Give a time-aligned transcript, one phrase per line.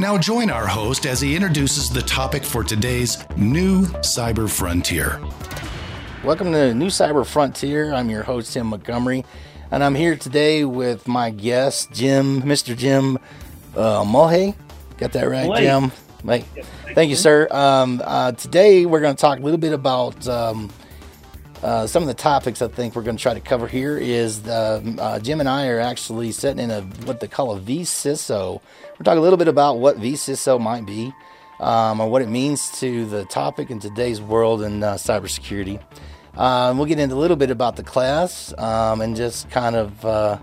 [0.00, 5.20] Now, join our host as he introduces the topic for today's new cyber frontier.
[6.24, 7.92] Welcome to the New Cyber Frontier.
[7.92, 9.24] I'm your host, Tim Montgomery,
[9.70, 12.76] and I'm here today with my guest, Jim, Mr.
[12.76, 13.16] Jim
[13.76, 14.56] uh, Mohe.
[14.98, 15.58] Got that right, Mohe.
[15.58, 15.92] Jim?
[16.24, 16.44] Mate.
[16.94, 17.48] Thank you, sir.
[17.50, 20.70] Um, uh, today, we're going to talk a little bit about um,
[21.62, 23.96] uh, some of the topics I think we're going to try to cover here.
[23.96, 27.60] Is um, uh, Jim and I are actually sitting in a what they call a
[27.60, 28.60] VCISO.
[28.98, 31.12] We're talking a little bit about what VCISO might be,
[31.60, 35.80] um, or what it means to the topic in today's world in uh, cybersecurity.
[36.36, 40.04] Um, we'll get into a little bit about the class um, and just kind of
[40.04, 40.38] uh,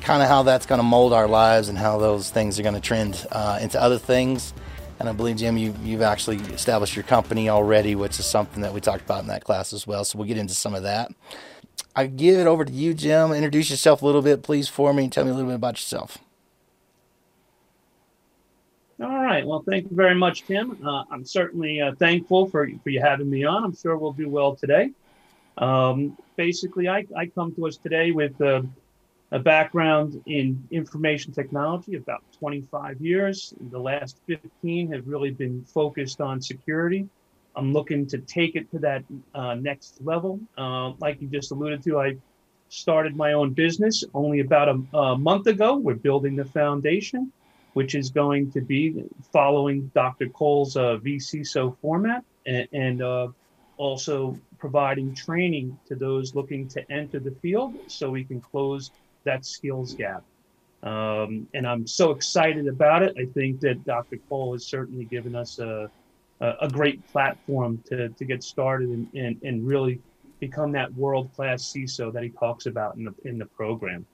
[0.00, 2.74] kind of how that's going to mold our lives and how those things are going
[2.74, 4.54] to trend uh, into other things.
[5.02, 8.72] And I believe, Jim, you, you've actually established your company already, which is something that
[8.72, 10.04] we talked about in that class as well.
[10.04, 11.10] So we'll get into some of that.
[11.96, 13.32] I give it over to you, Jim.
[13.32, 15.74] Introduce yourself a little bit, please, for me, and tell me a little bit about
[15.74, 16.18] yourself.
[19.02, 19.44] All right.
[19.44, 20.78] Well, thank you very much, Tim.
[20.86, 23.64] Uh, I'm certainly uh, thankful for for you having me on.
[23.64, 24.92] I'm sure we'll do well today.
[25.58, 28.62] Um, basically, I, I come to us today with uh,
[29.32, 33.54] a background in information technology, about 25 years.
[33.70, 37.08] The last 15 have really been focused on security.
[37.56, 40.38] I'm looking to take it to that uh, next level.
[40.56, 42.16] Uh, like you just alluded to, I
[42.68, 45.76] started my own business only about a, a month ago.
[45.76, 47.32] We're building the foundation,
[47.72, 49.02] which is going to be
[49.32, 50.28] following Dr.
[50.28, 53.28] Cole's uh, VCSO format and, and uh,
[53.78, 58.90] also providing training to those looking to enter the field so we can close
[59.24, 60.22] that skills gap.
[60.82, 63.14] Um, and I'm so excited about it.
[63.18, 64.16] I think that Dr.
[64.28, 65.90] Cole has certainly given us a,
[66.40, 70.00] a, a great platform to, to get started and, and, and really
[70.40, 74.04] become that world class CISO that he talks about in the, in the program.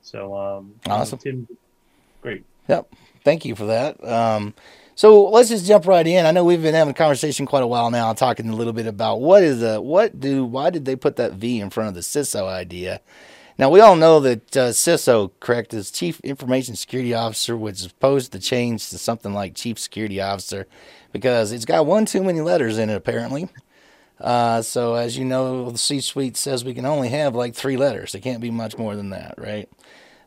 [0.00, 1.18] So, um, Awesome.
[1.18, 1.48] Tim,
[2.22, 2.44] great.
[2.68, 2.94] Yep.
[3.22, 4.02] Thank you for that.
[4.02, 4.54] Um,
[4.94, 6.26] so let's just jump right in.
[6.26, 8.86] I know we've been having a conversation quite a while now, talking a little bit
[8.86, 11.94] about what is a what do why did they put that V in front of
[11.94, 13.00] the CISO idea?
[13.58, 17.82] Now we all know that uh, CISO, correct, is Chief Information Security Officer, which is
[17.82, 20.66] supposed to change to something like Chief Security Officer,
[21.12, 23.48] because it's got one too many letters in it apparently.
[24.20, 28.14] Uh, so as you know, the C-suite says we can only have like three letters.
[28.14, 29.68] It can't be much more than that, right?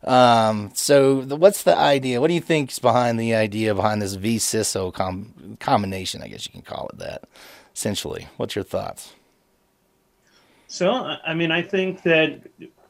[0.03, 2.21] Um, so the, what's the idea?
[2.21, 6.21] What do you think's behind the idea behind this VCISO com- combination?
[6.21, 7.23] I guess you can call it that.
[7.73, 9.13] Essentially, what's your thoughts?
[10.67, 12.41] So, I mean, I think that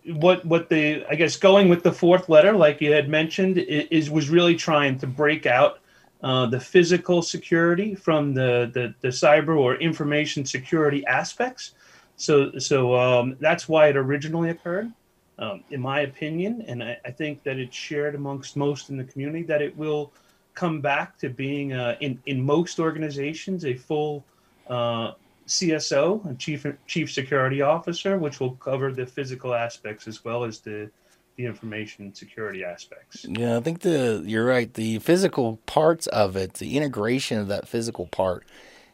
[0.07, 4.09] what what the I guess going with the fourth letter, like you had mentioned, is
[4.09, 5.79] was really trying to break out
[6.21, 11.73] uh, the physical security from the, the the cyber or information security aspects.
[12.17, 14.91] So so um, that's why it originally occurred,
[15.39, 19.03] um, in my opinion, and I, I think that it's shared amongst most in the
[19.03, 20.11] community that it will
[20.53, 24.23] come back to being uh, in in most organizations a full
[24.67, 25.13] uh,
[25.47, 30.59] CSO, a chief chief security officer, which will cover the physical aspects as well as
[30.59, 30.89] the
[31.35, 33.25] the information security aspects.
[33.27, 34.73] Yeah, I think the you're right.
[34.73, 38.45] The physical parts of it, the integration of that physical part,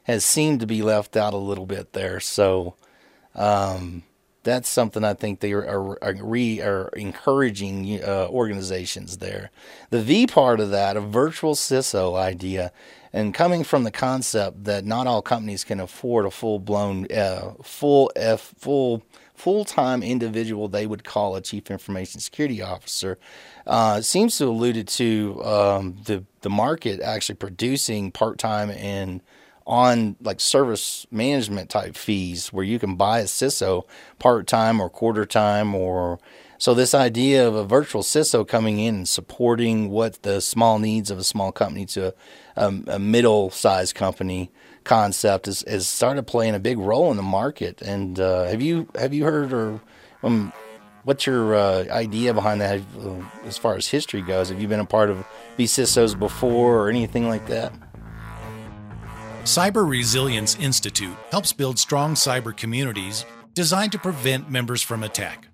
[0.04, 2.20] has seemed to be left out a little bit there.
[2.20, 2.76] So,
[3.36, 4.04] um,
[4.44, 9.52] that's something I think they are, are re are encouraging uh, organizations there.
[9.92, 12.72] The V part of that, a virtual CISO idea,
[13.14, 17.54] and coming from the concept that not all companies can afford a full blown, uh,
[17.64, 19.04] full F full
[19.36, 23.18] full time individual they would call a chief information security officer,
[23.66, 29.22] uh, seems to alluded to um, the the market actually producing part time and
[29.68, 33.84] on like service management type fees where you can buy a CISO
[34.20, 36.20] part time or quarter time or
[36.62, 41.10] so this idea of a virtual CISO coming in and supporting what the small needs
[41.10, 42.14] of a small company to
[42.56, 44.52] a, a middle sized company
[44.84, 47.82] concept is, is started playing a big role in the market.
[47.82, 49.82] And uh, have you have you heard or
[50.22, 50.54] um,
[51.04, 54.50] what's your uh, idea behind that uh, as far as history goes?
[54.50, 55.26] Have you been a part of
[55.58, 57.74] these CISOs before or anything like that?
[59.46, 63.26] Cyber Resilience Institute helps build strong cyber communities
[63.56, 65.48] designed to prevent members from attack.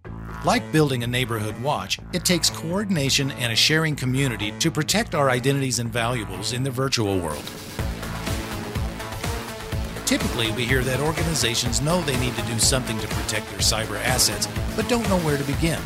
[0.45, 5.31] Like building a neighborhood watch, it takes coordination and a sharing community to protect our
[5.31, 7.44] identities and valuables in the virtual world.
[10.06, 14.00] Typically, we hear that organizations know they need to do something to protect their cyber
[14.04, 15.81] assets, but don't know where to begin.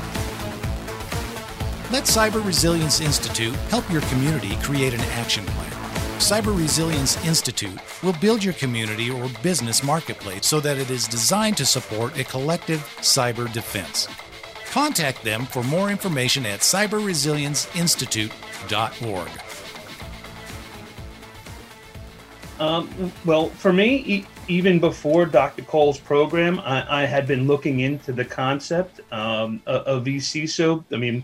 [1.90, 5.72] Let Cyber Resilience Institute help your community create an action plan.
[6.20, 11.56] Cyber Resilience Institute will build your community or business marketplace so that it is designed
[11.58, 14.10] to support a collective cyber defense.
[14.72, 19.30] Contact them for more information at cyberresilienceinstitute.org.
[22.58, 25.64] Um, well, for me, e- even before Dr.
[25.64, 30.86] Cole's program, I, I, had been looking into the concept um, of vCISO.
[30.94, 31.22] I mean,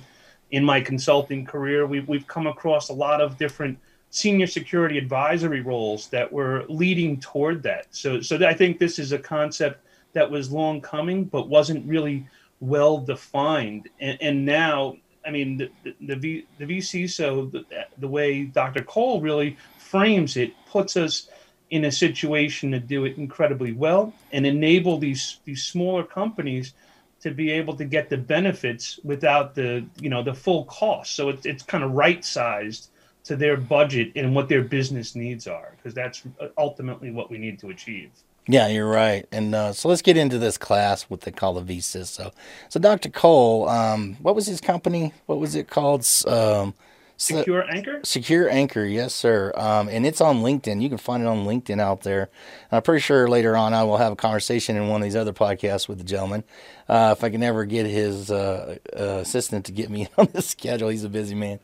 [0.52, 3.80] in my consulting career, we've, we've come across a lot of different
[4.10, 7.86] senior security advisory roles that were leading toward that.
[7.92, 12.28] So, so I think this is a concept that was long coming, but wasn't really
[12.60, 13.90] well defined.
[14.00, 17.66] And, and now, I mean, the, the, the, v, the vCISO, the,
[17.98, 18.84] the way Dr.
[18.84, 21.30] Cole really frames it, puts us
[21.70, 26.74] in a situation to do it incredibly well and enable these these smaller companies
[27.20, 31.16] to be able to get the benefits without the you know the full cost.
[31.16, 32.90] So it's it's kind of right sized
[33.26, 36.24] to their budget and what their business needs are because that's
[36.58, 38.12] ultimately what we need to achieve.
[38.48, 39.26] Yeah, you're right.
[39.32, 42.06] And uh, so let's get into this class, what they call the vCISO.
[42.06, 42.32] So,
[42.70, 43.10] so Dr.
[43.10, 45.14] Cole, um, what was his company?
[45.26, 46.08] What was it called?
[46.26, 46.74] Um,
[47.18, 48.00] Secure Anchor?
[48.04, 49.52] Secure Anchor, yes, sir.
[49.56, 50.82] Um, and it's on LinkedIn.
[50.82, 52.30] You can find it on LinkedIn out there.
[52.70, 55.16] And I'm pretty sure later on I will have a conversation in one of these
[55.16, 56.44] other podcasts with the gentleman.
[56.88, 60.44] Uh, if I can ever get his uh, uh, assistant to get me on the
[60.44, 61.60] schedule, he's a busy man.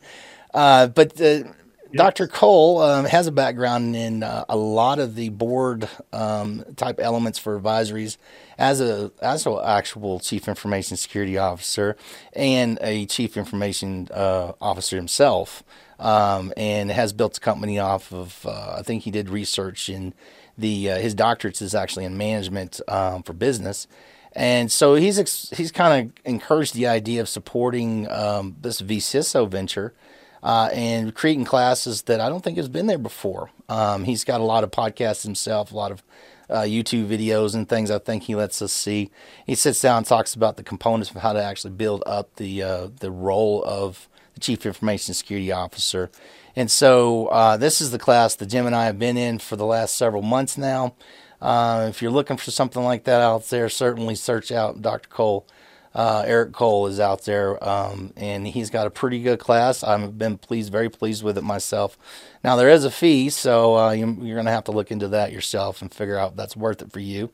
[0.52, 1.44] Uh, but uh,
[1.96, 2.26] Dr.
[2.26, 7.38] Cole um, has a background in uh, a lot of the board um, type elements
[7.38, 8.16] for advisories
[8.58, 11.96] as a as an actual chief information security officer
[12.32, 15.62] and a chief information uh, officer himself,
[16.00, 18.44] um, and has built a company off of.
[18.44, 20.14] Uh, I think he did research in
[20.58, 23.86] the uh, his doctorates is actually in management um, for business.
[24.36, 29.94] And so he's he's kind of encouraged the idea of supporting um, this vCISO venture
[30.44, 33.50] uh, and creating classes that I don't think has been there before.
[33.68, 36.02] Um, he's got a lot of podcasts himself, a lot of
[36.50, 39.10] uh, YouTube videos and things I think he lets us see.
[39.46, 42.62] He sits down and talks about the components of how to actually build up the
[42.62, 46.10] uh, the role of the Chief Information Security Officer.
[46.54, 49.56] And so uh, this is the class that Jim and I have been in for
[49.56, 50.94] the last several months now.
[51.40, 55.08] Uh, if you're looking for something like that out there, certainly search out Dr.
[55.08, 55.46] Cole
[55.94, 59.84] uh, Eric Cole is out there, um, and he's got a pretty good class.
[59.84, 61.96] I've been pleased, very pleased with it myself.
[62.42, 65.08] Now there is a fee, so uh, you, are going to have to look into
[65.08, 67.30] that yourself and figure out if that's worth it for you.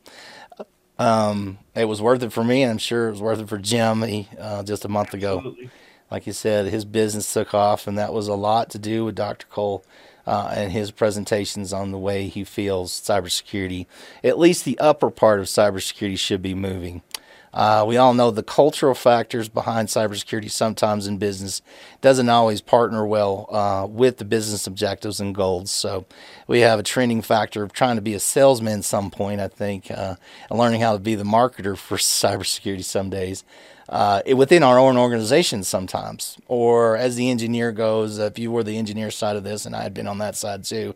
[0.99, 3.57] Um, it was worth it for me, and I'm sure it was worth it for
[3.57, 5.39] Jim he, uh, just a month ago.
[5.39, 5.71] Absolutely.
[6.11, 9.15] Like you said, his business took off, and that was a lot to do with
[9.15, 9.47] Dr.
[9.47, 9.85] Cole.
[10.27, 13.87] Uh, and his presentations on the way he feels cybersecurity,
[14.23, 17.03] at least the upper part of cybersecurity, should be moving.
[17.53, 21.63] Uh, we all know the cultural factors behind cybersecurity sometimes in business
[22.01, 25.71] doesn't always partner well uh, with the business objectives and goals.
[25.71, 26.07] So
[26.47, 29.91] we have a training factor of trying to be a salesman some point, I think,
[29.91, 30.15] uh,
[30.49, 33.45] and learning how to be the marketer for cybersecurity some days.
[33.89, 38.79] Uh, within our own organization sometimes, or as the engineer goes, if you were the
[38.79, 40.95] engineer side of this, and I had been on that side too,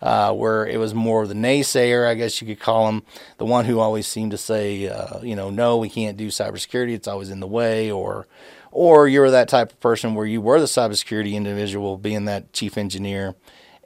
[0.00, 3.02] uh, where it was more the naysayer, I guess you could call him,
[3.38, 6.92] the one who always seemed to say, uh, you know, no, we can't do cybersecurity;
[6.92, 8.26] it's always in the way, or,
[8.70, 12.52] or you were that type of person where you were the cybersecurity individual, being that
[12.52, 13.34] chief engineer,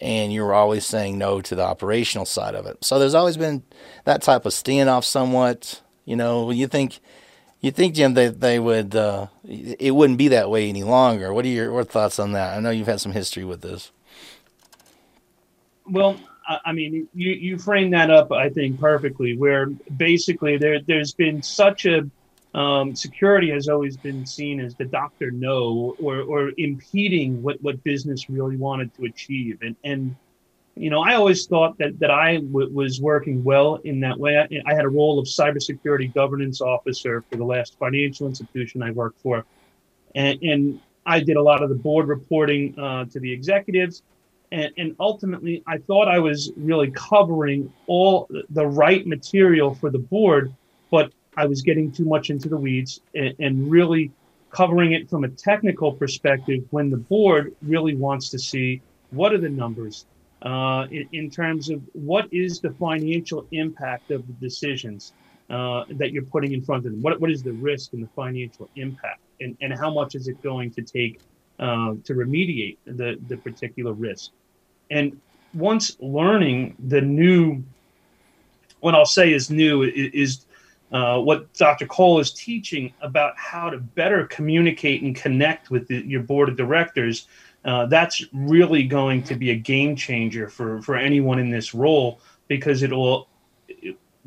[0.00, 2.84] and you were always saying no to the operational side of it.
[2.84, 3.62] So there's always been
[4.04, 5.82] that type of standoff, somewhat.
[6.04, 7.00] You know, you think.
[7.62, 11.30] You think, Jim, they they would uh, it wouldn't be that way any longer?
[11.30, 12.56] What are your what thoughts on that?
[12.56, 13.92] I know you've had some history with this.
[15.90, 16.16] Well,
[16.64, 19.66] I mean, you, you frame that up, I think, perfectly, where
[19.96, 22.10] basically there, there's been such a
[22.54, 27.82] um, security has always been seen as the doctor no or, or impeding what, what
[27.84, 29.58] business really wanted to achieve.
[29.62, 30.16] And, and
[30.74, 34.36] you know, I always thought that, that I w- was working well in that way.
[34.36, 38.90] I, I had a role of cybersecurity governance officer for the last financial institution I
[38.90, 39.44] worked for.
[40.16, 44.02] And, and I did a lot of the board reporting uh, to the executives
[44.52, 49.98] and, and ultimately i thought i was really covering all the right material for the
[49.98, 50.52] board
[50.90, 54.10] but i was getting too much into the weeds and, and really
[54.50, 58.80] covering it from a technical perspective when the board really wants to see
[59.10, 60.06] what are the numbers
[60.42, 65.12] uh, in, in, terms of what is the financial impact of the decisions
[65.50, 67.02] uh, that you're putting in front of them?
[67.02, 69.20] What, what is the risk and the financial impact?
[69.40, 71.20] And, and how much is it going to take
[71.58, 74.30] uh, to remediate the, the particular risk
[74.90, 75.18] and
[75.54, 77.62] once learning the new
[78.80, 80.46] what I'll say is new is
[80.92, 81.86] uh, what Dr.
[81.86, 86.56] Cole is teaching about how to better communicate and connect with the, your board of
[86.56, 87.28] directors.
[87.64, 92.20] Uh, that's really going to be a game changer for, for anyone in this role
[92.48, 93.28] because it will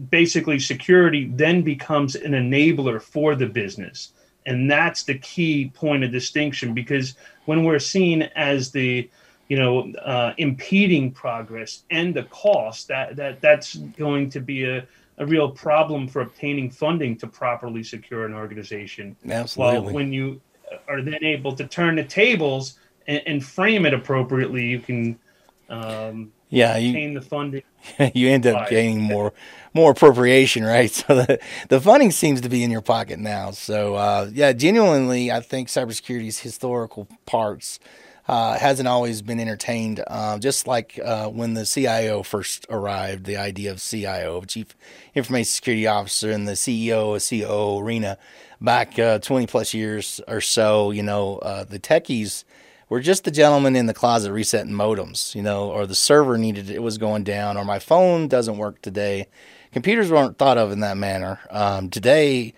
[0.10, 4.14] basically security then becomes an enabler for the business.
[4.46, 7.16] And that's the key point of distinction because
[7.46, 9.10] when we're seen as the
[9.50, 14.88] you know uh, impeding progress and the cost that that that's going to be a
[15.20, 19.16] a real problem for obtaining funding to properly secure an organization.
[19.30, 19.80] Absolutely.
[19.80, 20.42] Well, when you
[20.88, 25.20] are then able to turn the tables and, and frame it appropriately, you can
[25.70, 27.64] um, yeah you, the funding.
[28.14, 29.34] you end up gaining more
[29.74, 30.92] more appropriation, right?
[31.08, 33.52] So the the funding seems to be in your pocket now.
[33.52, 37.80] So uh, yeah, genuinely, I think cybersecurity's historical parts
[38.28, 40.04] uh, hasn't always been entertained.
[40.08, 44.76] Uh, just like uh, when the CIO first arrived, the idea of CIO, Chief
[45.14, 48.18] Information Security Officer, and the CEO, COO arena
[48.62, 52.46] back uh, 20 plus years or so, you know, uh, the techies
[52.88, 56.70] were just the gentleman in the closet resetting modems, you know, or the server needed
[56.70, 59.28] it was going down, or my phone doesn't work today.
[59.74, 61.40] Computers weren't thought of in that manner.
[61.50, 62.54] Um, today,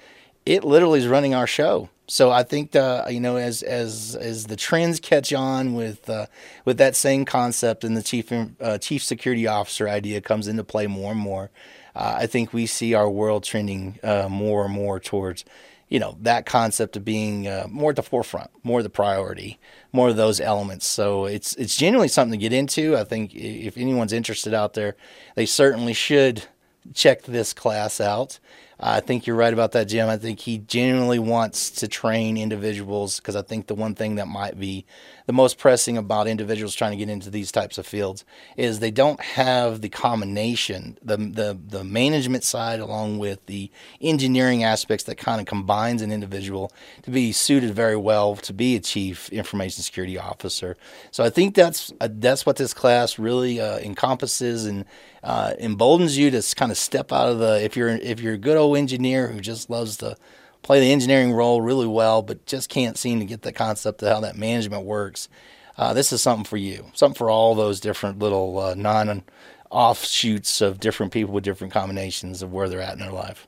[0.46, 4.46] it literally is running our show so I think uh, you know as as as
[4.46, 6.28] the trends catch on with uh,
[6.64, 10.88] with that same concept and the chief uh, chief security officer idea comes into play
[10.88, 11.50] more and more,
[11.96, 15.46] uh, I think we see our world trending uh, more and more towards
[15.90, 19.60] you know that concept of being uh, more at the forefront, more the priority,
[19.92, 20.86] more of those elements.
[20.86, 22.96] So it's it's genuinely something to get into.
[22.98, 24.96] I think if anyone's interested out there,
[25.36, 26.46] they certainly should
[26.94, 28.40] check this class out.
[28.88, 30.10] I think you're right about that, Jim.
[30.10, 34.28] I think he genuinely wants to train individuals because I think the one thing that
[34.28, 34.86] might be
[35.26, 38.24] the most pressing about individuals trying to get into these types of fields
[38.58, 44.64] is they don't have the combination, the the the management side along with the engineering
[44.64, 48.80] aspects that kind of combines an individual to be suited very well to be a
[48.80, 50.78] chief information security officer.
[51.10, 54.86] So I think that's uh, that's what this class really uh, encompasses and
[55.26, 58.38] uh, emboldens you to kind of step out of the if you're if you're a
[58.38, 60.16] good old engineer who just loves to
[60.62, 64.10] play the engineering role really well, but just can't seem to get the concept of
[64.10, 65.28] how that management works.
[65.78, 69.24] Uh, this is something for you, something for all those different little uh, non
[69.72, 73.48] offshoots of different people with different combinations of where they're at in their life.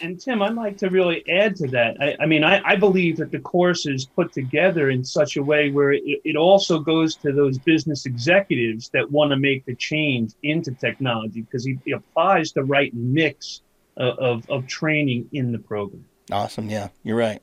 [0.00, 1.96] And Tim, I'd like to really add to that.
[2.00, 5.42] I, I mean, I, I, believe that the course is put together in such a
[5.42, 9.74] way where it, it also goes to those business executives that want to make the
[9.74, 13.62] change into technology because he, applies the right mix
[13.96, 16.04] of, of, of training in the program.
[16.30, 16.68] Awesome.
[16.68, 17.42] Yeah, you're right.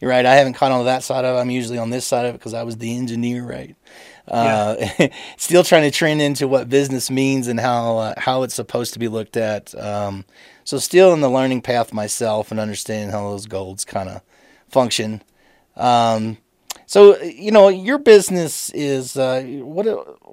[0.00, 0.26] You're right.
[0.26, 1.40] I haven't caught on that side of it.
[1.40, 3.76] I'm usually on this side of it because I was the engineer, right?
[4.26, 5.08] Uh, yeah.
[5.36, 8.98] still trying to trend into what business means and how uh, how it's supposed to
[8.98, 9.74] be looked at.
[9.78, 10.24] Um,
[10.64, 14.22] so still in the learning path myself and understanding how those goals kind of
[14.68, 15.22] function.
[15.76, 16.38] Um,
[16.86, 19.86] so you know your business is uh, what?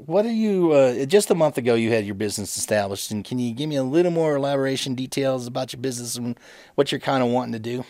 [0.08, 0.72] What are you?
[0.72, 3.76] Uh, just a month ago, you had your business established, and can you give me
[3.76, 6.40] a little more elaboration details about your business and
[6.76, 7.86] what you're kind of wanting to do?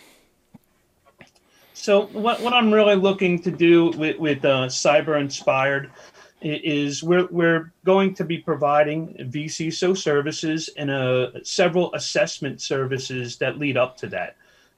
[1.81, 5.89] So what what I'm really looking to do with with uh, Cyber Inspired
[6.39, 13.57] is we're we're going to be providing vCISO services and uh, several assessment services that
[13.57, 14.35] lead up to that.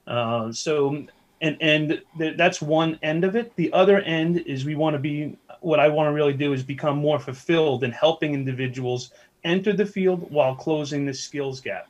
[0.08, 1.06] Uh, so
[1.42, 3.54] and and th- that's one end of it.
[3.58, 6.64] The other end is we want to be what I want to really do is
[6.64, 9.12] become more fulfilled in helping individuals
[9.44, 11.90] enter the field while closing the skills gap.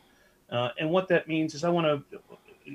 [0.50, 2.20] Uh, and what that means is I want to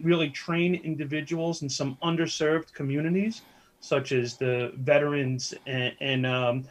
[0.03, 3.43] really train individuals in some underserved communities,
[3.81, 6.65] such as the veterans and, and um,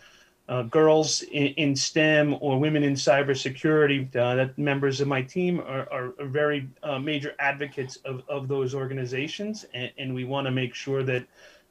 [0.49, 4.15] uh, girls in, in, STEM or women in cybersecurity.
[4.15, 8.47] Uh, that members of my team are, are, are very uh, major advocates of, of
[8.47, 11.25] those organizations, and, and we want to make sure that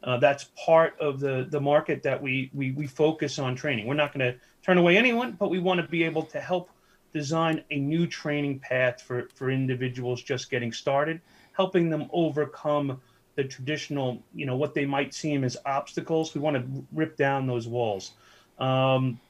[0.04, 3.86] uh, that's part of the, the market that we, we, we focus on training.
[3.86, 6.70] We're not going to turn away anyone, but we want to be able to help
[7.12, 11.20] design a new training path for, for individuals just getting started,
[11.56, 13.00] helping them overcome
[13.34, 16.34] the traditional, you know, what they might seem as obstacles.
[16.34, 18.12] We want to rip down those walls
[18.58, 19.20] um,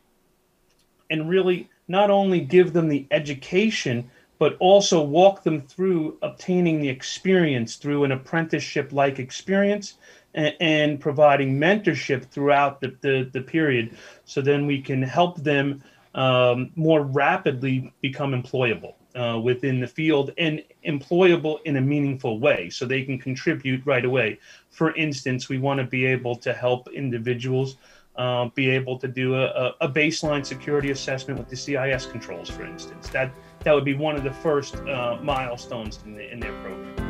[1.11, 6.89] and really not only give them the education, but also walk them through obtaining the
[6.89, 9.95] experience through an apprenticeship like experience
[10.35, 13.97] and, providing mentorship throughout the, the, the, period.
[14.27, 15.83] So then we can help them
[16.15, 18.95] um, more rapidly become employable.
[19.17, 24.05] Uh, within the field and employable in a meaningful way so they can contribute right
[24.05, 24.39] away.
[24.69, 27.79] For instance, we want to be able to help individuals
[28.17, 32.67] uh, be able to do a, a, baseline security assessment with the CIS controls, for
[32.67, 33.09] instance.
[33.09, 37.06] That that would be one of the first uh, milestones in, the, in their program.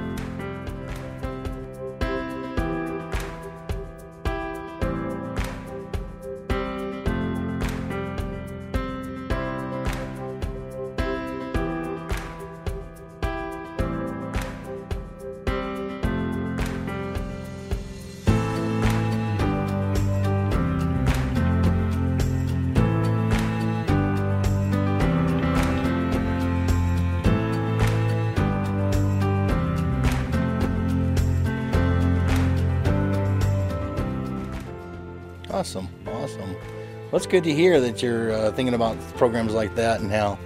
[35.57, 36.53] Awesome, awesome.
[36.53, 40.39] Well, it's good to hear that you're uh, thinking about programs like that and how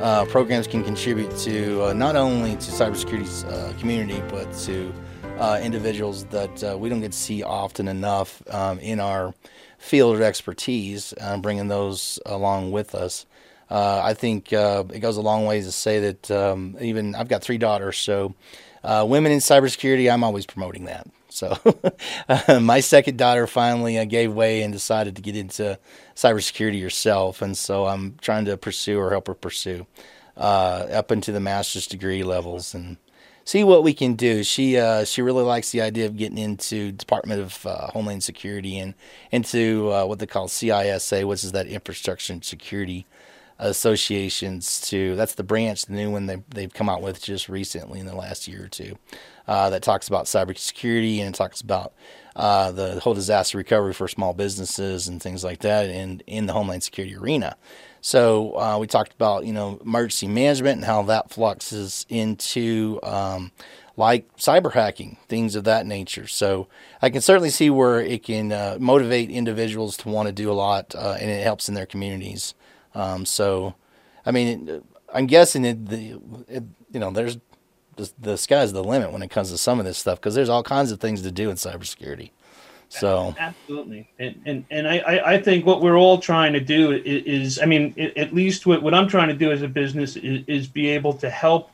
[0.00, 4.90] uh, programs can contribute to uh, not only to cybersecurity uh, community but to
[5.38, 9.34] uh, individuals that uh, we don't get to see often enough um, in our
[9.76, 13.26] field of expertise, bringing those along with us.
[13.68, 17.58] I think it goes a long way to say that um, even I've got three
[17.58, 18.34] daughters, so
[18.82, 21.06] women in cybersecurity, I'm always promoting that.
[21.34, 21.58] So
[22.28, 25.78] uh, my second daughter finally uh, gave way and decided to get into
[26.14, 29.86] cybersecurity herself, and so I'm trying to pursue or help her pursue
[30.36, 32.98] uh, up into the master's degree levels and
[33.44, 34.44] see what we can do.
[34.44, 38.78] She uh, she really likes the idea of getting into Department of uh, Homeland Security
[38.78, 38.94] and
[39.32, 43.06] into uh, what they call CISA, which is that Infrastructure and Security
[43.58, 48.00] associations to that's the branch the new one they, they've come out with just recently
[48.00, 48.96] in the last year or two
[49.46, 51.92] uh, that talks about cybersecurity and talks about
[52.36, 56.52] uh, the whole disaster recovery for small businesses and things like that in, in the
[56.52, 57.56] homeland security arena.
[58.00, 63.52] So uh, we talked about you know emergency management and how that fluxes into um,
[63.96, 66.26] like cyber hacking, things of that nature.
[66.26, 66.68] So
[67.00, 70.52] I can certainly see where it can uh, motivate individuals to want to do a
[70.52, 72.54] lot, uh, and it helps in their communities.
[72.94, 73.74] Um, so,
[74.24, 74.82] I mean,
[75.12, 77.38] I'm guessing it, the it, you know there's
[77.96, 80.48] the, the sky's the limit when it comes to some of this stuff because there's
[80.48, 82.30] all kinds of things to do in cybersecurity.
[82.88, 87.58] So absolutely, and and and I I think what we're all trying to do is,
[87.60, 90.68] I mean at least what, what I'm trying to do as a business is, is
[90.68, 91.70] be able to help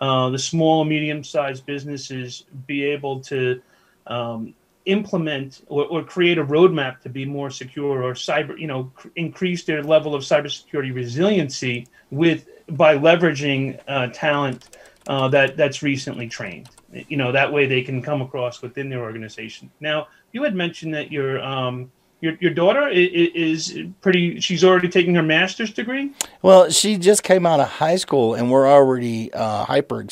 [0.00, 3.60] uh, the small medium sized businesses be able to
[4.06, 4.54] um,
[4.86, 9.08] implement or, or, create a roadmap to be more secure or cyber you know cr-
[9.16, 16.28] increase their level of cybersecurity resiliency with by leveraging uh, talent uh, that that's recently
[16.28, 16.68] trained.
[16.92, 19.70] You know that way they can come across within their organization.
[19.80, 24.40] Now you had mentioned that your um, your your daughter is pretty.
[24.40, 26.12] She's already taking her master's degree.
[26.42, 30.06] Well, she just came out of high school, and we're already uh, hyper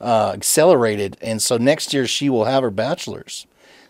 [0.00, 3.46] uh, accelerated, and so next year she will have her bachelor's.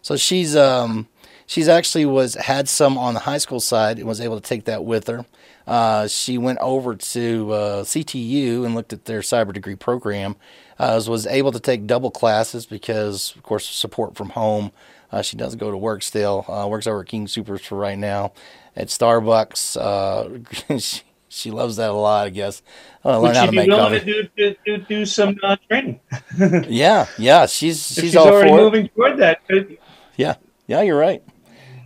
[0.06, 1.08] So she's um,
[1.46, 4.66] she's actually was had some on the high school side and was able to take
[4.66, 5.26] that with her.
[5.66, 10.36] Uh, she went over to uh, CTU and looked at their cyber degree program.
[10.78, 14.70] Uh, was able to take double classes because, of course, support from home.
[15.10, 16.44] Uh, she does go to work still.
[16.46, 18.30] Uh, works over at King Soopers for right now
[18.76, 19.76] at Starbucks.
[19.76, 22.62] Uh, she, she loves that a lot, I guess.
[23.04, 23.98] Uh, learn how to make coffee.
[23.98, 25.98] To do, do, do some uh, training.
[26.68, 29.40] yeah, yeah, she's she's, she's already moving toward that.
[30.16, 31.22] Yeah, yeah, you're right.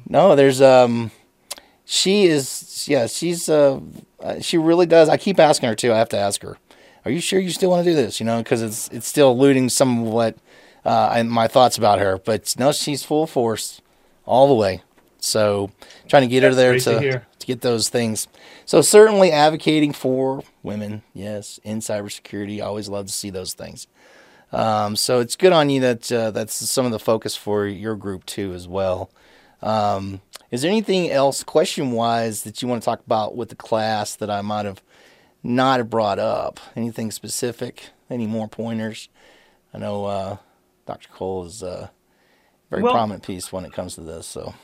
[0.08, 1.10] No, there's um,
[1.84, 3.80] she is yeah, she's uh,
[4.40, 5.08] she really does.
[5.08, 5.92] I keep asking her too.
[5.92, 6.56] I have to ask her.
[7.04, 8.20] Are you sure you still want to do this?
[8.20, 10.36] You know, because it's it's still eluding some of what
[10.84, 12.18] uh, my thoughts about her.
[12.18, 13.80] But no, she's full force
[14.24, 14.82] all the way.
[15.18, 15.70] So
[16.08, 18.26] trying to get That's her there to, to, to get those things.
[18.64, 22.58] So certainly advocating for women, yes, in cybersecurity.
[22.58, 23.86] I always love to see those things.
[24.52, 27.94] Um, so it's good on you that uh, that's some of the focus for your
[27.94, 29.10] group too as well.
[29.62, 33.56] Um, is there anything else, question wise, that you want to talk about with the
[33.56, 34.82] class that I might have
[35.42, 36.58] not have brought up?
[36.74, 37.90] Anything specific?
[38.08, 39.08] Any more pointers?
[39.72, 40.36] I know uh,
[40.86, 41.08] Dr.
[41.10, 41.92] Cole is a
[42.70, 44.26] very well, prominent piece when it comes to this.
[44.26, 44.54] So,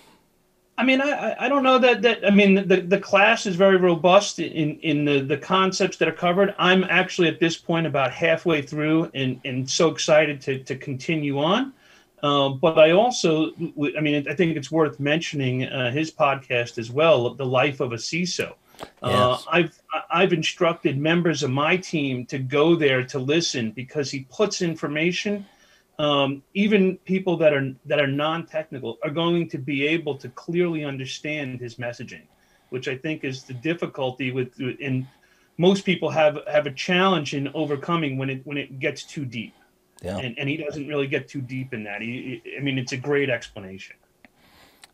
[0.78, 3.76] I mean, I, I don't know that that I mean the, the class is very
[3.76, 6.54] robust in in the, the concepts that are covered.
[6.58, 11.38] I'm actually at this point about halfway through and and so excited to to continue
[11.38, 11.72] on.
[12.22, 13.52] Um, but I also,
[13.96, 17.92] I mean, I think it's worth mentioning uh, his podcast as well, "The Life of
[17.92, 18.54] a CISO."
[19.02, 19.46] Uh, yes.
[19.50, 24.60] I've I've instructed members of my team to go there to listen because he puts
[24.60, 25.46] information.
[25.98, 30.84] Um, even people that are that are non-technical are going to be able to clearly
[30.84, 32.26] understand his messaging,
[32.68, 34.58] which I think is the difficulty with.
[34.58, 35.06] And
[35.56, 39.54] most people have have a challenge in overcoming when it when it gets too deep.
[40.02, 40.18] Yeah.
[40.18, 42.02] And, and he doesn't really get too deep in that.
[42.02, 43.96] He, I mean, it's a great explanation.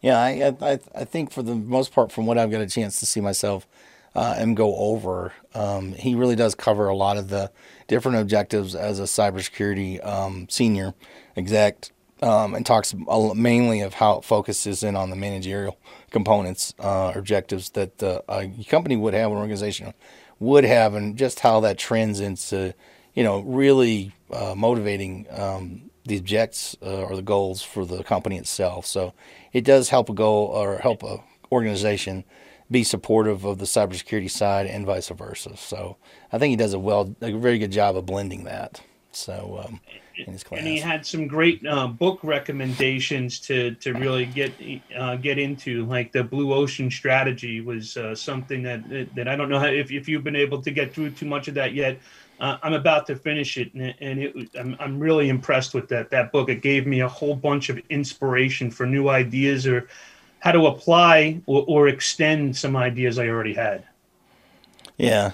[0.02, 3.00] yeah, I, I I think for the most part, from what I've got a chance
[3.00, 3.66] to see myself
[4.14, 7.50] uh, and go over, um, he really does cover a lot of the
[7.88, 10.94] different objectives as a cybersecurity um, senior
[11.36, 11.90] exec,
[12.22, 12.94] um, and talks
[13.34, 15.76] mainly of how it focuses in on the managerial
[16.10, 19.92] components, uh, objectives that uh, a company would have, an organization
[20.38, 22.74] would have, and just how that trends into,
[23.14, 28.36] you know, really uh, motivating um, the objects uh, or the goals for the company
[28.36, 28.86] itself.
[28.86, 29.14] So
[29.52, 31.18] it does help a goal or help a
[31.50, 32.24] organization
[32.72, 35.56] be supportive of the cybersecurity side and vice versa.
[35.56, 35.96] So
[36.32, 38.80] I think he does a well, a very good job of blending that.
[39.12, 39.80] So um,
[40.16, 44.52] in his class, and he had some great uh, book recommendations to to really get
[44.96, 45.84] uh, get into.
[45.84, 49.90] Like the Blue Ocean Strategy was uh, something that that I don't know how, if
[49.90, 51.98] if you've been able to get through too much of that yet.
[52.40, 56.10] Uh, I'm about to finish it, and, and it, I'm, I'm really impressed with that
[56.10, 56.48] that book.
[56.48, 59.88] It gave me a whole bunch of inspiration for new ideas or
[60.42, 63.84] how to apply or, or extend some ideas I already had.
[64.96, 65.32] Yeah,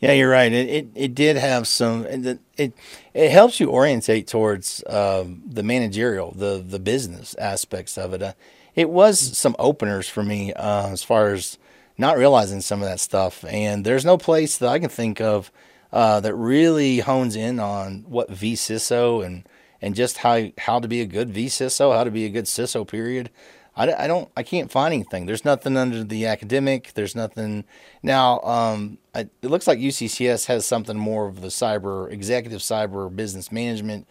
[0.00, 0.52] yeah, you're right.
[0.52, 2.04] It it, it did have some.
[2.06, 2.72] It it,
[3.14, 8.20] it helps you orientate towards um, the managerial, the the business aspects of it.
[8.20, 8.32] Uh,
[8.74, 11.56] it was some openers for me uh, as far as
[11.96, 13.44] not realizing some of that stuff.
[13.44, 15.52] And there's no place that I can think of
[15.92, 19.48] uh, that really hones in on what vCISO and
[19.80, 22.86] and just how how to be a good vCISO, how to be a good CISO.
[22.86, 23.30] Period.
[23.78, 25.26] I, I don't I can't find anything.
[25.26, 26.92] There's nothing under the academic.
[26.94, 27.64] There's nothing
[28.02, 28.40] now.
[28.40, 33.52] Um, I, it looks like UCCS has something more of the cyber executive cyber business
[33.52, 34.06] management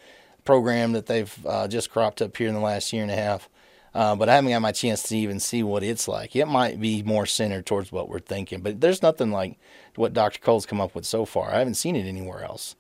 [0.46, 3.50] program that they've uh, just cropped up here in the last year and a half.
[3.94, 6.36] Uh, but I haven't got my chance to even see what it's like.
[6.36, 9.58] It might be more centered towards what we're thinking, but there's nothing like
[9.96, 10.40] what Dr.
[10.40, 11.52] Cole's come up with so far.
[11.52, 12.76] I haven't seen it anywhere else.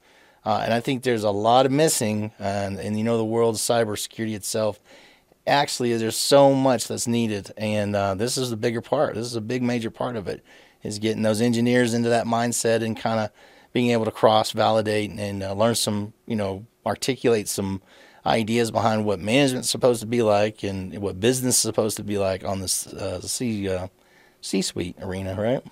[0.46, 2.32] Uh, and I think there's a lot of missing.
[2.40, 4.80] And, and you know, the world of cybersecurity itself,
[5.48, 7.52] actually, there's so much that's needed.
[7.58, 9.16] And uh, this is the bigger part.
[9.16, 10.44] This is a big, major part of it,
[10.84, 13.32] is getting those engineers into that mindset and kind of
[13.74, 17.82] being able to cross validate and uh, learn some, you know, articulate some
[18.26, 22.18] ideas behind what management's supposed to be like and what business is supposed to be
[22.18, 23.88] like on this uh, C uh,
[24.42, 25.64] C-suite arena, right?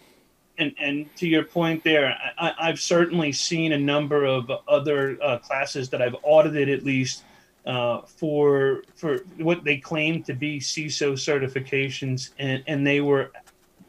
[0.57, 5.37] And and to your point there, I, have certainly seen a number of other uh,
[5.39, 7.24] classes that I've audited at least
[7.65, 13.31] uh, for for what they claim to be CISO certifications, and, and they were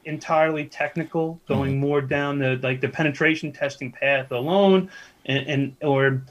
[0.04, 1.80] entirely technical, going mm-hmm.
[1.80, 4.90] more down the like the penetration testing path alone,
[5.26, 6.22] and, and or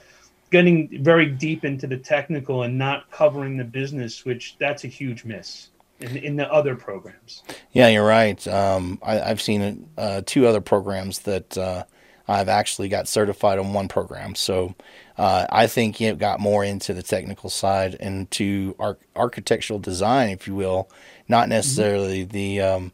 [0.50, 5.24] getting very deep into the technical and not covering the business, which that's a huge
[5.24, 7.42] miss in, in the other programs.
[7.72, 8.46] Yeah, you're right.
[8.48, 11.84] Um, I, have seen uh, two other programs that uh,
[12.28, 14.34] I've actually got certified on one program.
[14.34, 14.74] So
[15.16, 20.30] uh, I think it got more into the technical side and to ar- architectural design,
[20.30, 20.90] if you will,
[21.28, 21.50] not mm-hmm.
[21.50, 22.32] necessarily mm-hmm.
[22.32, 22.92] the um,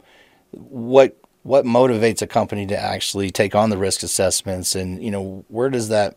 [0.51, 5.45] what what motivates a company to actually take on the risk assessments and you know
[5.49, 6.17] where does that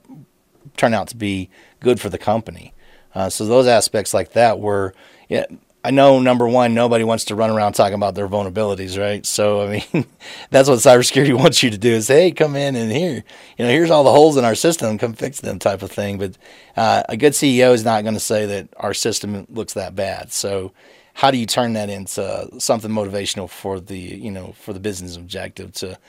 [0.78, 1.50] turn out to be
[1.80, 2.74] good for the company.
[3.14, 4.94] Uh, so those aspects like that were,
[5.30, 5.46] yeah,
[5.86, 9.24] I know number one, nobody wants to run around talking about their vulnerabilities, right?
[9.24, 10.06] So I mean,
[10.50, 13.24] that's what cybersecurity wants you to do is, hey, come in and here,
[13.58, 16.18] you know, here's all the holes in our system, come fix them, type of thing.
[16.18, 16.38] But
[16.76, 20.32] uh, a good CEO is not going to say that our system looks that bad.
[20.32, 20.72] So
[21.14, 25.16] how do you turn that into something motivational for the, you know, for the business
[25.16, 26.00] objective to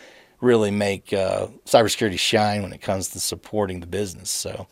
[0.40, 4.30] really make uh, cybersecurity shine when it comes to supporting the business.
[4.30, 4.68] So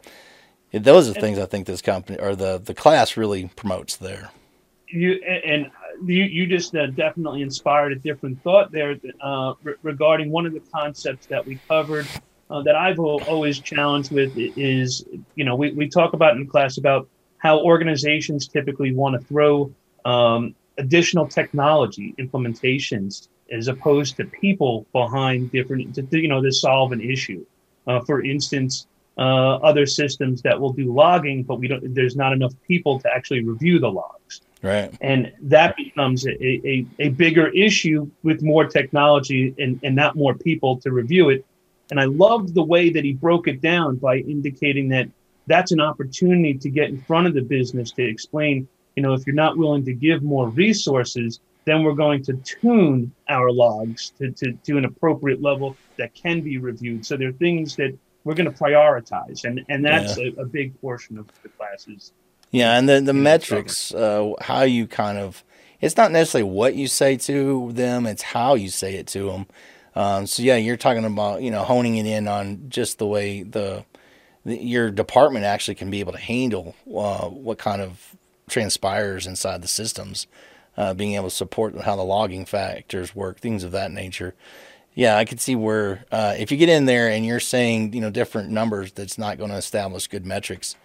[0.72, 4.30] those are things I think this company or the the class really promotes there.
[4.88, 5.70] You and
[6.04, 10.52] you you just uh, definitely inspired a different thought there uh, re- regarding one of
[10.52, 12.06] the concepts that we covered.
[12.50, 15.02] Uh, that I've always challenged with is,
[15.34, 19.72] you know, we, we talk about in class about how organizations typically want to throw
[20.04, 26.92] um, additional technology implementations as opposed to people behind different, to, you know, to solve
[26.92, 27.44] an issue.
[27.86, 31.94] Uh, for instance, uh, other systems that will do logging, but we don't.
[31.94, 34.40] There's not enough people to actually review the logs.
[34.64, 34.96] Right.
[35.02, 40.34] And that becomes a, a, a bigger issue with more technology and, and not more
[40.34, 41.44] people to review it.
[41.90, 45.06] And I loved the way that he broke it down by indicating that
[45.46, 49.26] that's an opportunity to get in front of the business to explain, you know, if
[49.26, 54.30] you're not willing to give more resources, then we're going to tune our logs to,
[54.30, 57.04] to, to an appropriate level that can be reviewed.
[57.04, 60.30] So there are things that we're going to prioritize, and, and that's yeah.
[60.38, 62.12] a, a, big portion of the classes.
[62.54, 65.42] Yeah, and the, the metrics, uh, how you kind of,
[65.80, 69.46] it's not necessarily what you say to them, it's how you say it to them.
[69.96, 73.42] Um, so yeah, you're talking about, you know, honing it in on just the way
[73.42, 73.84] the,
[74.44, 78.14] the your department actually can be able to handle uh, what kind of
[78.48, 80.28] transpires inside the systems
[80.76, 84.32] uh, being able to support how the logging factors work, things of that nature.
[84.94, 88.00] Yeah, I could see where uh, if you get in there and you're saying you
[88.00, 90.76] know different numbers, that's not going to establish good metrics.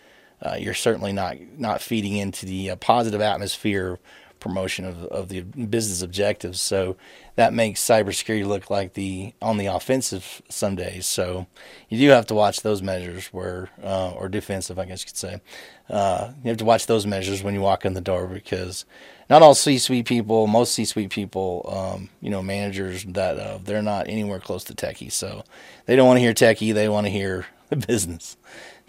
[0.41, 3.99] Uh, you're certainly not not feeding into the uh, positive atmosphere
[4.39, 6.62] promotion of, of the business objectives.
[6.62, 6.95] So
[7.36, 11.06] that makes cybersecurity look like the on the offensive some days.
[11.06, 11.47] So
[11.88, 15.17] you do have to watch those measures where, uh, or defensive, I guess you could
[15.17, 15.41] say.
[15.89, 18.86] Uh, you have to watch those measures when you walk in the door because
[19.30, 24.08] not all C-suite people, most C-suite people, um, you know, managers that uh, they're not
[24.08, 25.12] anywhere close to techie.
[25.12, 25.43] So
[25.86, 28.38] they don't want to hear techie; they want to hear the business.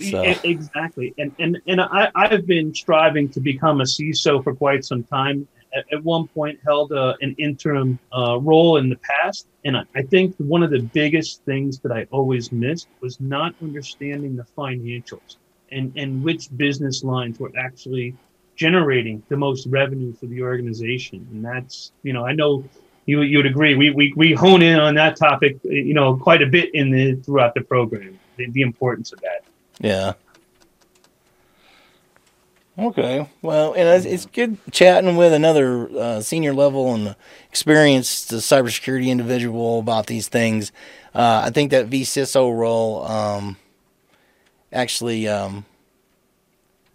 [0.00, 0.22] So.
[0.44, 5.04] Exactly, and and and I I've been striving to become a CISO for quite some
[5.04, 5.46] time.
[5.72, 9.84] At, at one point, held a, an interim uh, role in the past, and I,
[9.94, 14.46] I think one of the biggest things that I always missed was not understanding the
[14.58, 15.36] financials
[15.72, 18.14] and and which business lines were actually
[18.56, 21.26] generating the most revenue for the organization.
[21.30, 22.64] And that's, you know, I know
[23.06, 23.74] you you would agree.
[23.74, 27.14] We we we hone in on that topic, you know, quite a bit in the
[27.16, 28.18] throughout the program.
[28.36, 29.44] The, the importance of that.
[29.80, 30.12] Yeah.
[32.78, 33.28] Okay.
[33.42, 37.16] Well, and it's, it's good chatting with another uh, senior level and
[37.48, 40.72] experienced cybersecurity individual about these things.
[41.14, 43.56] Uh, I think that vCISO role um,
[44.72, 45.64] actually um,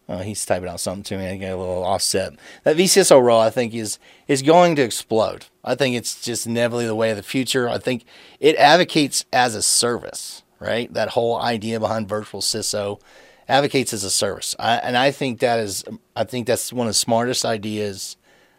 [0.08, 1.28] uh, he's typing out something to me.
[1.28, 2.34] I get a little offset.
[2.64, 5.48] That vCISO role, I think, is is going to explode.
[5.64, 7.68] I think it's just inevitably the way of the future.
[7.68, 8.06] I think
[8.40, 10.92] it advocates as a service, right?
[10.94, 13.00] That whole idea behind virtual CISO
[13.48, 15.84] advocates as a service, I, and I think that is,
[16.16, 18.18] I think that's one of the smartest ideas.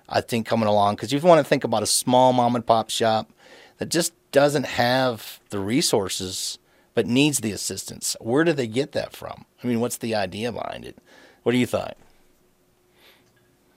[0.09, 2.91] I think coming along because you want to think about a small mom and pop
[2.91, 3.33] shop
[3.79, 6.59] that just doesn't have the resources
[6.95, 8.17] but needs the assistance.
[8.21, 9.45] Where do they get that from?
[9.63, 10.97] I mean, what's the idea behind it?
[11.43, 11.95] What do you think?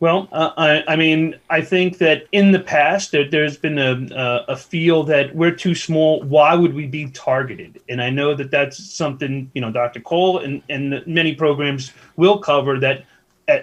[0.02, 4.46] Well, uh, I, I, mean, I think that in the past there, has been a,
[4.48, 6.22] a feel that we're too small.
[6.24, 7.82] Why would we be targeted?
[7.90, 10.00] And I know that that's something you know Dr.
[10.00, 13.04] Cole and and many programs will cover that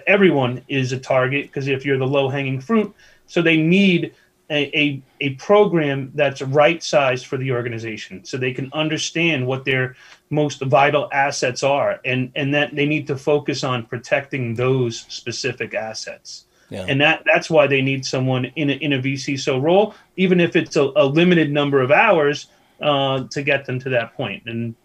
[0.05, 2.93] everyone is a target because if you're the low hanging fruit,
[3.25, 4.13] so they need
[4.49, 9.65] a, a, a program that's right sized for the organization so they can understand what
[9.65, 9.95] their
[10.29, 15.73] most vital assets are and, and that they need to focus on protecting those specific
[15.73, 16.45] assets.
[16.69, 16.85] Yeah.
[16.87, 20.55] And that, that's why they need someone in a, in a vCISO role, even if
[20.55, 22.47] it's a, a limited number of hours
[22.81, 24.43] uh, to get them to that point.
[24.45, 24.75] And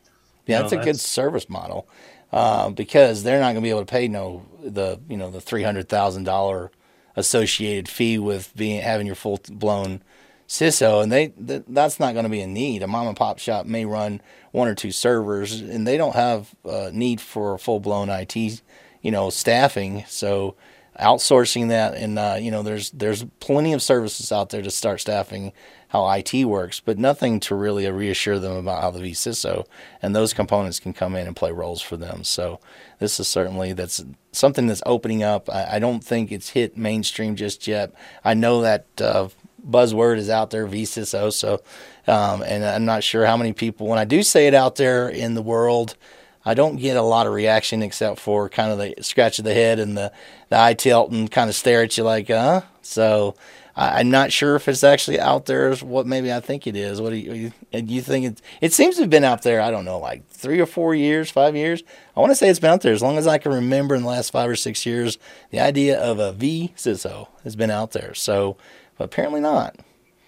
[0.46, 1.88] yeah, that's know, a that's, good service model
[2.32, 5.40] uh, because they're not going to be able to pay no the you know the
[5.40, 6.70] three hundred thousand dollar
[7.16, 10.02] associated fee with being having your full blown
[10.48, 12.82] CISO, and they th- that's not going to be a need.
[12.82, 14.20] A mom and pop shop may run
[14.50, 19.10] one or two servers, and they don't have a need for full blown IT, you
[19.10, 20.04] know, staffing.
[20.08, 20.54] So
[20.98, 25.00] outsourcing that, and uh, you know, there's there's plenty of services out there to start
[25.00, 25.52] staffing
[25.88, 29.66] how IT works, but nothing to really reassure them about how the vCISO
[30.00, 32.24] and those components can come in and play roles for them.
[32.24, 32.60] So
[32.98, 34.02] this is certainly that's
[34.32, 35.50] something that's opening up.
[35.50, 37.92] I, I don't think it's hit mainstream just yet.
[38.24, 39.28] I know that uh,
[39.68, 41.30] buzzword is out there, vCISO.
[41.30, 41.62] So,
[42.06, 45.08] um, and I'm not sure how many people when I do say it out there
[45.08, 45.96] in the world.
[46.44, 49.54] I don't get a lot of reaction except for kind of the scratch of the
[49.54, 50.12] head and the,
[50.48, 52.62] the eye tilt and kind of stare at you like, huh?
[52.82, 53.36] So
[53.76, 56.76] I, am not sure if it's actually out there as what maybe I think it
[56.76, 57.00] is.
[57.00, 58.26] What do you, do you think?
[58.26, 60.94] It, it seems to have been out there, I don't know, like three or four
[60.94, 61.82] years, five years.
[62.16, 64.02] I want to say it's been out there as long as I can remember in
[64.02, 65.18] the last five or six years.
[65.50, 68.14] The idea of a vCISO has been out there.
[68.14, 68.56] So,
[68.98, 69.76] but apparently not.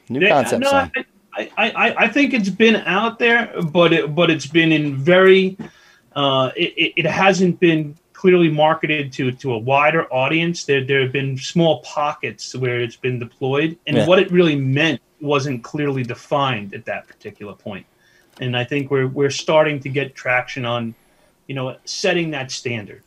[0.09, 0.63] New yeah, concept.
[0.63, 0.91] No, I,
[1.37, 5.59] I, I, I think it's been out there, but it, but it's been in very,
[6.15, 10.65] uh, it, it hasn't been clearly marketed to to a wider audience.
[10.65, 14.07] There there have been small pockets where it's been deployed, and yeah.
[14.07, 17.87] what it really meant wasn't clearly defined at that particular point.
[18.41, 20.95] And I think we're we're starting to get traction on,
[21.47, 23.03] you know, setting that standard.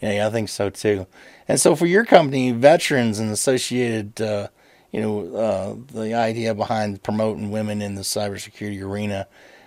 [0.00, 1.06] Yeah, yeah I think so too.
[1.46, 4.48] And so for your company, veterans and associated, uh,
[4.92, 9.26] you know, uh, the idea behind promoting women in the cybersecurity arena.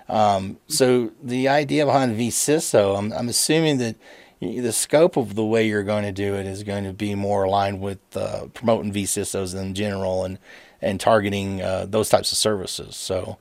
[0.10, 3.96] Um, so the idea behind vCISO, I'm, I'm assuming that
[4.40, 7.44] the scope of the way you're going to do it is going to be more
[7.44, 10.38] aligned with uh, promoting vCISOs in general and
[10.82, 12.96] and targeting uh, those types of services.
[12.96, 13.38] So,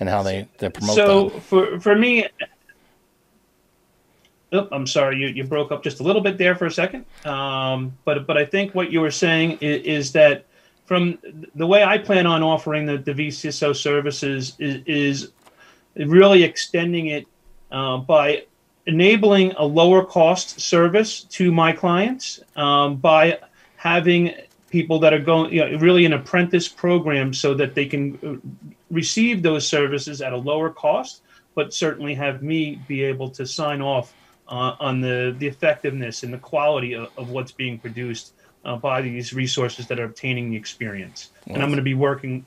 [0.00, 0.96] and how they, they promote.
[0.96, 1.40] So them.
[1.40, 2.26] for for me,
[4.52, 7.04] oh, I'm sorry, you, you broke up just a little bit there for a second.
[7.24, 10.46] Um, but but I think what you were saying is, is, that
[10.84, 11.18] from
[11.54, 15.32] the way I plan on offering the, the vCISO services is, is
[15.96, 17.26] really extending it
[17.70, 18.44] uh, by
[18.86, 23.38] enabling a lower cost service to my clients um, by
[23.76, 24.34] having
[24.70, 28.48] people that are going, you know, really an apprentice program so that they can uh,
[28.90, 31.22] receive those services at a lower cost,
[31.54, 34.12] but certainly have me be able to sign off
[34.48, 38.32] uh, on the, the effectiveness and the quality of, of what's being produced
[38.64, 41.30] uh, by these resources that are obtaining the experience.
[41.46, 42.44] And I'm going to be working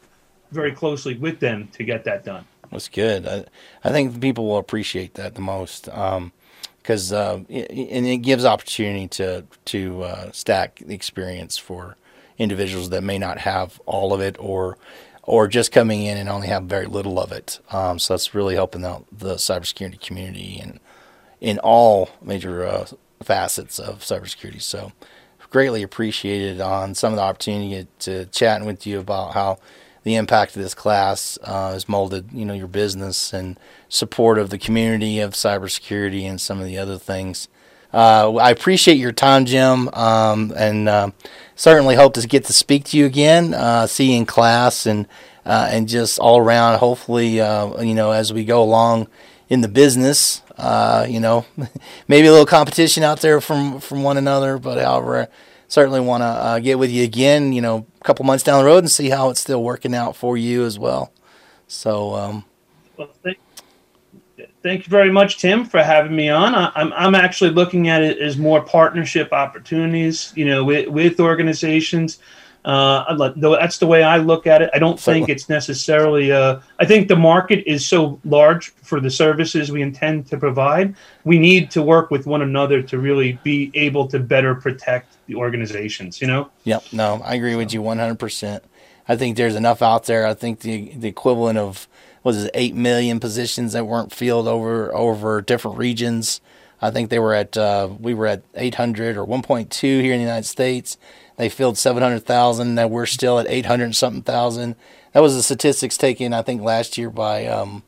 [0.51, 2.45] very closely with them to get that done.
[2.71, 3.27] That's good.
[3.27, 3.45] I,
[3.83, 9.07] I think people will appreciate that the most because um, uh, and it gives opportunity
[9.09, 11.97] to to uh, stack the experience for
[12.37, 14.77] individuals that may not have all of it or
[15.23, 17.59] or just coming in and only have very little of it.
[17.71, 20.79] Um, so that's really helping out the cybersecurity community and
[21.41, 22.87] in all major uh,
[23.21, 24.61] facets of cybersecurity.
[24.61, 24.93] So
[25.49, 29.59] greatly appreciated on some of the opportunity to chatting with you about how
[30.07, 34.49] the impact of this class uh, has molded, you know, your business and support of
[34.49, 37.49] the community of cybersecurity and some of the other things.
[37.93, 41.11] Uh, I appreciate your time, Jim, um, and uh,
[41.57, 45.07] certainly hope to get to speak to you again, uh, see you in class, and
[45.45, 46.79] uh, and just all around.
[46.79, 49.09] Hopefully, uh, you know, as we go along
[49.49, 51.45] in the business, you know,
[52.07, 55.27] maybe a little competition out there from from one another, but however
[55.67, 58.65] certainly want to uh, get with you again, you know, a couple months down the
[58.65, 61.11] road and see how it's still working out for you as well.
[61.67, 62.45] So, um,
[62.95, 63.37] well, thank,
[64.63, 66.55] thank, you very much, Tim, for having me on.
[66.55, 70.87] I, am I'm, I'm actually looking at it as more partnership opportunities, you know, with,
[70.87, 72.19] with organizations.
[72.67, 74.69] Uh, that's the way I look at it.
[74.73, 76.33] I don't think it's necessarily.
[76.33, 80.93] Uh, I think the market is so large for the services we intend to provide.
[81.23, 85.35] We need to work with one another to really be able to better protect the
[85.35, 86.19] organizations.
[86.19, 86.49] You know.
[86.65, 86.83] Yep.
[86.91, 88.19] No, I agree with you 100.
[88.19, 88.65] percent
[89.07, 90.27] I think there's enough out there.
[90.27, 91.87] I think the the equivalent of
[92.21, 96.41] was it eight million positions that weren't filled over over different regions.
[96.81, 100.25] I think they were at uh, we were at 800 or 1.2 here in the
[100.25, 100.97] United States.
[101.37, 102.75] They filled 700,000.
[102.75, 104.75] Now we're still at 800 something thousand.
[105.13, 107.83] That was the statistics taken, I think, last year by um,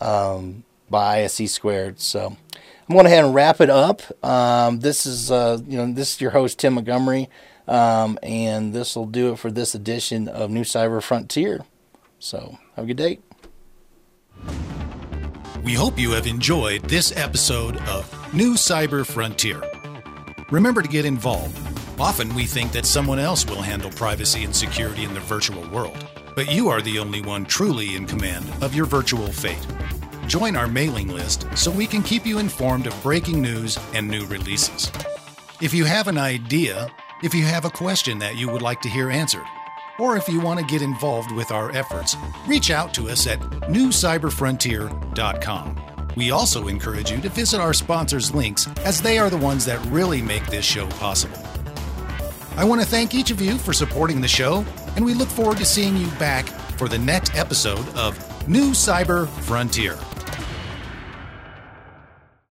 [0.00, 2.00] um, by ISC squared.
[2.00, 2.36] So
[2.88, 4.02] I'm going to ahead and wrap it up.
[4.24, 7.28] Um, this is uh, you know this is your host Tim Montgomery,
[7.66, 11.64] um, and this will do it for this edition of New Cyber Frontier.
[12.20, 13.18] So have a good day.
[15.64, 19.60] We hope you have enjoyed this episode of New Cyber Frontier.
[20.50, 21.58] Remember to get involved
[22.00, 26.06] Often we think that someone else will handle privacy and security in the virtual world,
[26.36, 29.66] but you are the only one truly in command of your virtual fate.
[30.28, 34.24] Join our mailing list so we can keep you informed of breaking news and new
[34.26, 34.92] releases.
[35.60, 36.88] If you have an idea,
[37.24, 39.46] if you have a question that you would like to hear answered,
[39.98, 42.14] or if you want to get involved with our efforts,
[42.46, 45.76] reach out to us at newcyberfrontier.com.
[46.16, 49.84] We also encourage you to visit our sponsors' links as they are the ones that
[49.86, 51.42] really make this show possible.
[52.58, 54.66] I want to thank each of you for supporting the show,
[54.96, 58.18] and we look forward to seeing you back for the next episode of
[58.48, 59.96] New Cyber Frontier.